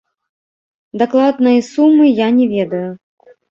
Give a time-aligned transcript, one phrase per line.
[1.01, 2.83] Дакладнай сумы я не ведаю.